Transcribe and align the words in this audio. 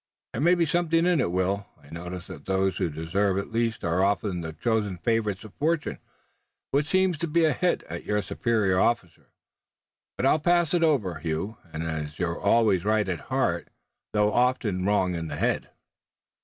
"There 0.33 0.41
may 0.41 0.55
be 0.55 0.65
something 0.65 1.05
in 1.05 1.21
it, 1.21 1.31
Will. 1.31 1.67
I 1.79 1.91
notice 1.91 2.25
that 2.25 2.45
those 2.45 2.77
who 2.77 2.89
deserve 2.89 3.37
it 3.37 3.51
least 3.51 3.83
are 3.83 4.03
often 4.03 4.41
the 4.41 4.51
chosen 4.51 4.97
favorites 4.97 5.43
of 5.43 5.53
fortune." 5.53 5.99
"Which 6.71 6.87
seems 6.87 7.19
to 7.19 7.27
be 7.27 7.45
a 7.45 7.53
hit 7.53 7.83
at 7.83 8.03
your 8.03 8.23
superior 8.23 8.79
officer, 8.79 9.29
but 10.17 10.25
I'll 10.25 10.39
pass 10.39 10.73
it 10.73 10.83
over, 10.83 11.19
Hugh, 11.19 11.57
as 11.71 12.17
you're 12.17 12.41
always 12.41 12.83
right 12.83 13.07
at 13.07 13.19
heart 13.29 13.67
though 14.11 14.33
often 14.33 14.85
wrong 14.85 15.13
in 15.13 15.27
the 15.27 15.35
head." 15.35 15.69